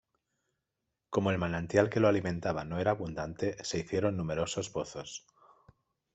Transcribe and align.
Como 1.11 1.29
el 1.29 1.37
manantial 1.37 1.91
que 1.91 1.99
lo 1.99 2.07
alimentaba 2.07 2.65
no 2.65 2.79
era 2.79 2.89
abundante, 2.89 3.55
se 3.63 3.77
hicieron 3.77 4.17
numerosos 4.17 4.71
pozos. 4.71 5.27